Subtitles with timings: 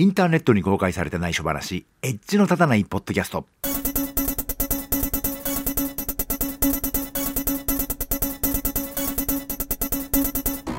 [0.00, 3.44] インターネットに公開された内緒話、エッジの立たないポッドキャスト。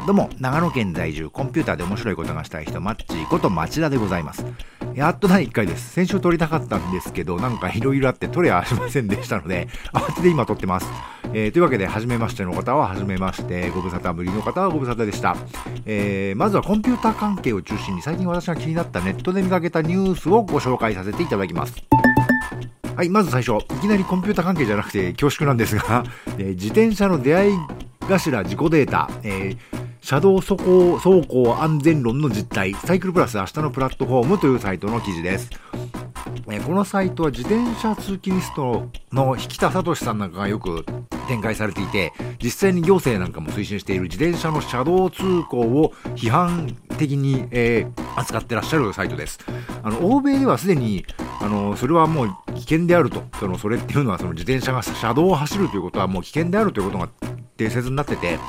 [0.08, 4.44] どうも、長野県在住、コンピューターで面白いことがしたい人、マッチーこと町田でございます。
[4.96, 5.92] やっと第1回です。
[5.92, 10.88] 先週撮りたかったんですけど、なんかいろいろあって撮れはしませんでしたので、慌てて今撮ってます。
[11.34, 15.36] えーというわけで、初めましての方は初めまして、ご無沙汰ぶりの方はご無沙汰でした。
[15.86, 21.76] えーまずはコンピューター関係を中心に最近私が気になったネットで見かけたニュースをご紹介させていただきます。
[22.96, 26.04] はい、まず最初、いきなりコンピューター関係じゃなくて恐縮なんですが、
[26.38, 27.54] えー自転車の出会い
[28.10, 35.52] 頭事故データ、えー車道走行走行安全論の実態、サイクルプラス明日のプラットフォームというサイトの記事です。
[36.50, 40.86] えこのサイトは自転車通勤リストの引田聡さんなんかがよく
[41.32, 42.12] 展開されていて、
[42.44, 49.40] 実際に行政なんかも推進している自転車の車道通行を批判的に、えー扱ってらっしゃるサイトです。
[49.84, 51.06] あの、欧米ではすでに、
[51.40, 53.24] あの、それはもう危険であると。
[53.40, 57.10] その、それっていうのはその自転車が車道を走るということはもう危険であるということが
[57.58, 58.40] 定説になってて、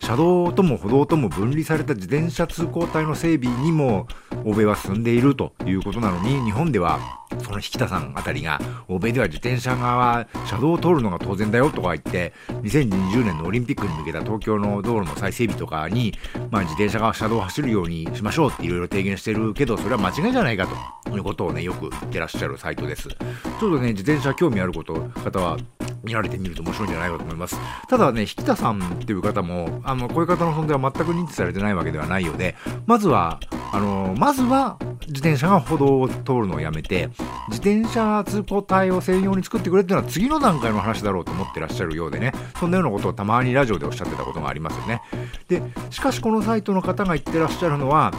[0.00, 4.06] 車道とも歩道とも分離された自転車通行帯の整備にも
[4.44, 16.14] 欧米は進んでいるということなのに、日本ではその引田さんあたりが、欧米では自転車側、車道を通るのが当然だよとか言って、2020年のオリンピックに向けた東京の道路の再整備とかに、
[16.50, 20.66] まあ自転車が車道を走るようにしましょうっていろいろ提言してるけど、それは間違いじゃないか
[21.04, 23.08] ということをね、よく言ってらっしゃるサイトです。
[23.08, 25.56] ちょっとね、自転車興味あること、方は、
[26.02, 27.56] 見られてみると面白いんじゃないかと思います。
[27.88, 33.40] ただね、引田さんっていう方も、あの、こういう方の存在は全く認知されてないわけではないようで、まずは、
[33.72, 34.78] あの、まずは、
[35.10, 37.10] 自転車が歩道を通るのをやめて、
[37.48, 45.02] 自転車通行帯を専用に作ってくれっていうのは次の段階の話だろうと思ってらっしゃるようでね、そんなようなことをたまにラジオでおっしゃってたことがありますよね。
[45.48, 48.12] で、しかしこのサイトの方が言ってらっしゃるのは、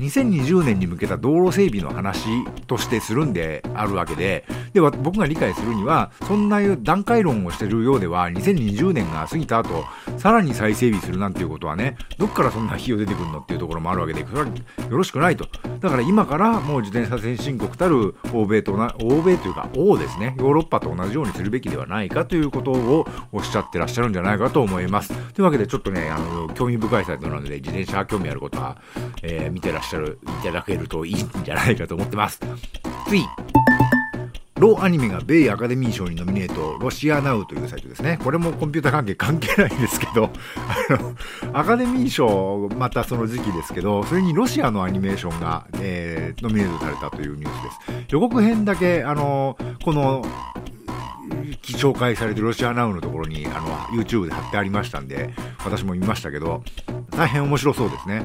[0.00, 2.26] 2020年に向けた道路整備の話
[2.66, 9.84] としてするんであるわけで、で僕が理解するには、そんな段階論をしてるようでは、2020年が過ぎた後、
[10.16, 14.52] さらに再整備するなんていうことはね、どっからそんな費用出てくるのっていうところもあるわけで、それはよ
[14.90, 15.46] ろしくないと。
[15.80, 25.12] だから今からもう自転車先進国たる欧米とな、欧米というか、欧ですね、ヨーロッパと同じようにするべきではないかということをおっしゃってらっしゃるんじゃないかと思います。
[25.32, 28.76] というわけで、ちょっとね、あの、興味深いサイトなので、自転車興味あることは、
[29.22, 32.40] えー見てらっしゃる、いただけるといいんじゃないかと思ってます。
[33.08, 33.24] 次。
[34.60, 38.18] ローアニメが米アカデミー賞にノミネート、ロシアナウというサイトですね。
[38.22, 40.28] これもコンピューター関係関係ないんですけど、
[40.92, 48.06] あの、アカデミー賞、またその時期ですけど、それにロシアのアニメーションが、えーノミネートされたというニュースです。
[48.10, 50.26] 予告編だけ、あの、この、
[51.62, 53.68] 紹介されてるロシアナウのところに、あの、
[54.02, 56.62] YouTube で貼ってありましたんで、私も見ましたけど、
[57.10, 58.24] 大変面白そうですね。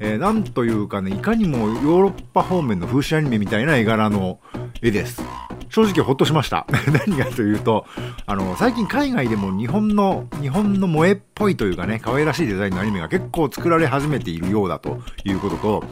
[0.00, 4.38] えーなんというかね、いかにもヨーロッパ方面の風刺アニメみたいな絵柄の
[4.82, 5.22] 絵です。
[5.68, 6.66] 正直ほっとしました。
[7.06, 7.86] 何がというと、
[8.26, 15.84] あの、最近海外でも日本の、日本の萌えっぽいというかね、可愛らしいデザインのアニメが結構作られ始めているようだということと、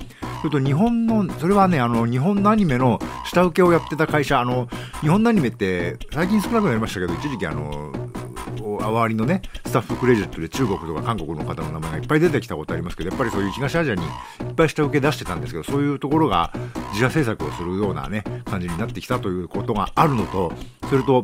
[0.43, 4.69] それと日本の、それはね、あの、日本のアニメの下請けをやってた会社、あの、
[5.01, 7.93] 日本のアニメって最近少なくなりましたけど、一時期あの、
[8.81, 14.07] 周りのね、スタッフクレジットで中国とか韓国の方の名前がいっぱい出てきたことありますけど、やっぱりそういう東アジアにい
[14.51, 16.53] っぱい下請け出してたんですけど、そういうところが
[16.93, 20.53] 自社制作をするようなね、感じになってきたということがあるのと、
[20.89, 21.23] それと、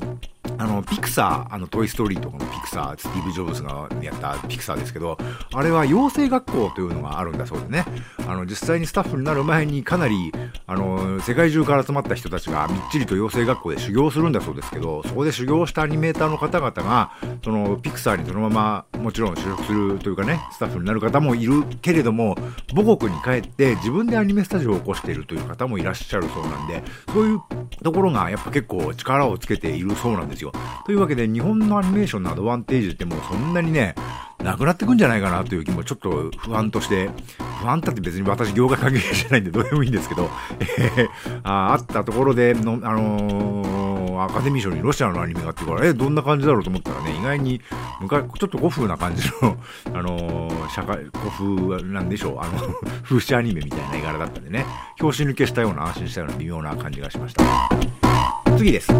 [0.58, 5.16] あの、ピクサー、あの、トイストーリーとかのピクサー、スティーブ・ジョブズがやったピクサーですけど、
[5.52, 7.84] あれは養成学校というのがあるんだそうでね、
[8.26, 10.32] あの、実際にスタッフになる前にかなり、
[10.66, 17.12] あの、世界中から集まった人たちがみっちりと養成学校で修行するんだそうですけど、そこで修行したアニメーターの方々が、
[17.42, 22.36] その、ピクサーにそのまま、もちろん就職するというかね、スタッフになる方もいるけれども、
[22.74, 27.40] 母国に帰って自分でアニメスタジオを起こしているという方もいらっしゃるそうなんで、そういう
[27.82, 30.52] ところがやっぱ結構力をつけているそうなんですよ。
[30.86, 33.94] というわけで、日本のアニメーションのアドバンテージってもうそんなにね、
[34.42, 37.08] なくなってくんじゃないかなという気もちょっと不安として、
[37.64, 40.28] 不安だって別に私業界関係じゃないんでどうでもいいんですけど、
[40.60, 47.60] えーああったところでの、あのーアカデミー賞にロシアのアニメがあってから、え、どんな感じだろうと思ったらね、意外に、
[48.00, 49.56] 昔、ちょっと古風な感じの、
[49.92, 54.66] あのー社会、古風なんでしょう、あの、 風刺アニメみたいな絵柄だったんでね、
[55.00, 57.44] 拍子抜けしたような、安心したような微妙な感じがしました。
[58.56, 58.92] 次です。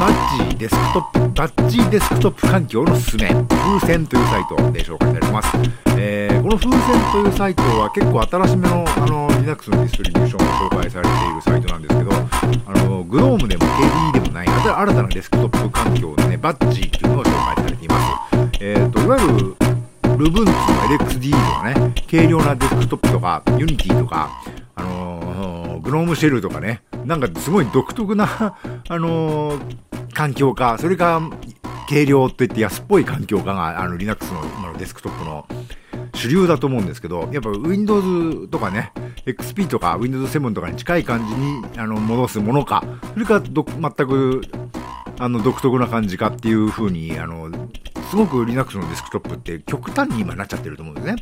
[0.00, 5.48] バッジデスクトップ、バッジデスクトップ環境のすすめ、風船というサイトで紹介されてます。
[5.98, 12.10] えーこの風船というサイトは結構新しめのあの Linux のディストリビューションが紹介されているサイトなんですけど、
[12.66, 18.60] あの、グノームでも KDE でもない新たなデスクトップ環境のね、バッジというのが紹介されています。
[18.60, 19.56] えっ、と、いわゆる、
[20.16, 20.56] ルブンツの
[20.98, 24.30] LXDE とかね、軽量なデスクトップとか、Unity とか、
[24.76, 28.56] あのグノームシェルとかね、なんかすごい独特な、
[28.88, 31.20] あのー、環境か、それか、
[31.88, 35.46] 軽量といって安っぽい環境かが、あの、Linux の今のデスクトップの
[36.14, 38.92] 主流だと思うんですけど、やっぱ Windows とかね、
[39.26, 42.84] XP とか Windows 7とかに近い感じにあの戻すものか、
[43.14, 44.42] それかど全く
[45.18, 47.50] あの独特な感じかっていう風にあの
[48.10, 51.16] すごく Linux のデスクトップって極端に今なっちゃってると思うんですね。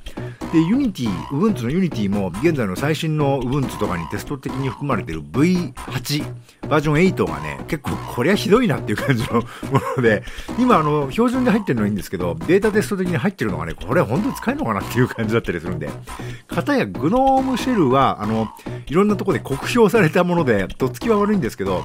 [0.55, 6.25] で、Unity、Ubuntu の Unity も現在の最新の Ubuntu とかにテスト的に含まれてる V8
[6.69, 9.43] バージョン8がね、結構こりゃひどいなっていう感じのも
[9.99, 10.23] ので、
[10.58, 15.91] 今あの、標準で入ってるのはいいんですけど、データテスト的に入ってるのがね、これ本当に使えるのかなっていう感じだったりするんで、
[16.46, 18.49] かたや GNOME シェルは、あの、
[18.87, 21.84] いろんなとこで酷評されたもので、とっつきは悪いんですけど、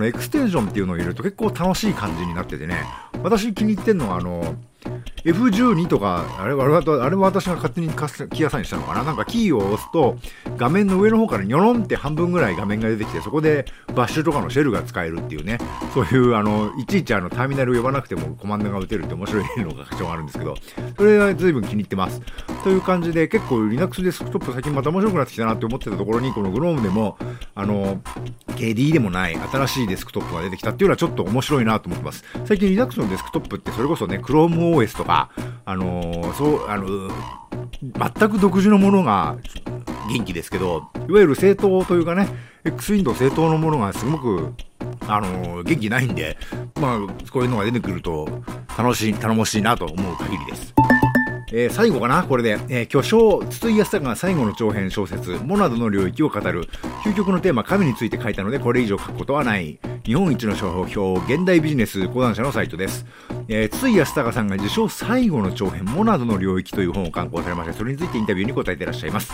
[0.00, 2.84] の、エクステンションっていうのを入れると結構楽しい感じになっててね、
[3.22, 4.56] 私気に入ってんのは、あの、
[5.24, 9.04] F12 とか、あれ、あれは、あれは私が勝手にキー屋さんにしたのかな。
[9.04, 10.16] なんかキーを押すと、
[10.56, 15.58] 画面の上の方からニョロンって半分ぐらい画面が出てきて、そこでバッシュとかのシェルが使えるっていうね、
[15.92, 20.54] そういう、あの、いちいちあの、ターミナルを呼ばなくてもコマンドが打てるって面白いのが特徴があるんですけど、
[20.96, 22.22] それは随分気に入ってます。
[22.64, 27.18] という感じで、結構 Linux デスクトップ最近また面白くなってきたなって思ってたところに、この GNOME でも、
[27.60, 28.00] あの、
[28.56, 32.24] KD でもない新しいデスクトップが出てきたっていうのはちょっと面白いなと思ってます。
[32.46, 35.30] 最近 Linux のデスクトップってそれこそね、ChromeOS とか、
[35.66, 37.10] あの、そう、あの、
[37.82, 39.36] 全く独自のものが
[40.10, 42.28] 元気ですけど、いわゆる正当というかね、
[42.64, 44.54] X ウィンドウ正当のものがすごく、
[45.06, 46.38] あの、元気ないんで、
[46.80, 46.98] まあ、
[47.30, 48.42] こういうのが出てくると、
[48.78, 50.72] 楽しい、頼もしいなと思う限りです。
[51.52, 52.22] えー、最後かな？
[52.24, 56.68] これで、えー、巨匠、筒井康隆が最後の長編小説、モナドの領域を語る、
[57.04, 59.78] 究極のテーマ、神について書いたので、これ以上書くことはない。
[60.04, 63.04] 日本一の商標、現代ビジネス講談社のサイトです。
[63.52, 69.32] えー、筒井康隆さんが受賞最後の長編、モナドの領域という本を刊行されまして、それについてインタビューに答えていらっしゃいます。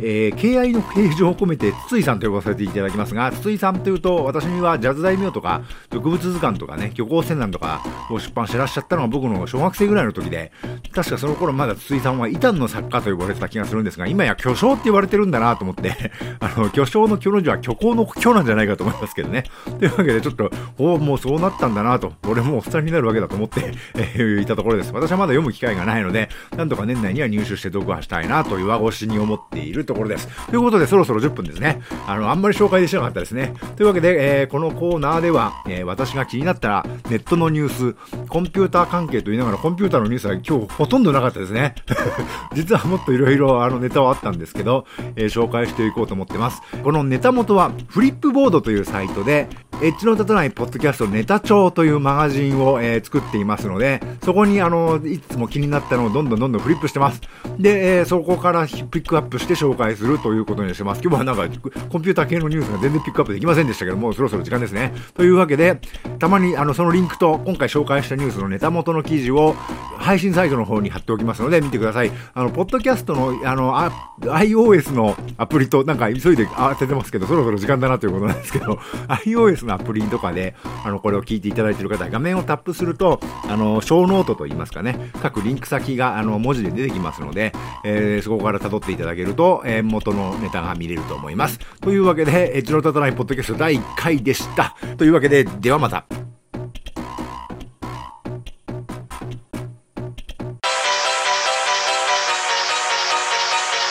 [0.00, 10.52] えー、敬愛の形状を込めて、筒井さんと呼ばせていただきますが、筒井さんというと、私にはジャズ大名とか、植物図鑑とかね、漁港船団とかを出版してらっしゃったのが僕の小学生ぐらいの時で、
[10.94, 15.92] 確かその頃まだ筒井さんは異端の作家と呼ばれてた気がするんですが、今や巨匠って言われてるんだなと思って、
[16.38, 19.42] あの、巨匠の巨の字は虚構の巨なんじゃないかと思いますけどね。
[19.80, 23.55] というわけで、ちょっと、おもうそうなったんだなと、俺もおっさんになるわけだと思って、
[23.94, 24.92] えー、いたところです。
[24.92, 30.28] 私はまだ読む機会がないので、なんとか年内には入手して読破したいなと弱腰に思っているところです。
[30.46, 31.80] ということで、そろそろ10分ですね。
[32.06, 33.54] あの、あんまり紹介でしなかったですね。
[33.76, 41.74] というわけで、えー、このコーナーでは、えー、私が気になったら、ネットのニュース、コンピューター関係と言いながら、コンピューターのニュースは今日ほとんどなかったですね。
[42.54, 44.86] 実はもっといろいろあのネタはあったんですけど、
[45.16, 46.62] えー、紹介していこうと思ってます。
[46.82, 49.48] このネタ元はフリップボードというサイトで、
[49.82, 57.20] エッジの立たないポッドキャストネタ帳というマガジンを、えー、作っていますので、そこにあの、いつも気になったのをどんどんどんどんフリップしてます。
[57.58, 61.02] で、えー、そこからピックアップして紹介するということにしてます。
[61.02, 61.42] 今日はなんか、
[61.90, 64.92] コンピューター系のニュースが全然ピックアップできませんでしたけども、そろそろ時間ですね。
[65.14, 65.80] というわけで、
[66.18, 69.54] たまにあの、そのリンクと今回紹介したニュースのネタ元の記事を
[69.98, 72.12] 配信サイトの方に貼っておきますので、見てください。
[72.34, 73.90] あの、ポッドキャストの、あの、あ
[74.20, 78.78] iOS のアプリと、なんか急いで当ててますけど、そろそろ時間だなということなんですけど、
[79.08, 80.54] iOS のアプリとかで、
[80.84, 87.52] あの、これを聞いていただいている方、画面をタップすると、あの、ショーノートといいますかね、各リンク先が、あの、文字で出てきますので、
[87.84, 91.58] えー、そこから辿っていただけると、えー、元のネタが見れると思います。
[91.80, 94.76] というわけで、エッジの立たないポッドキャスト第1回でした。
[94.96, 96.25] というわけで、ではまた。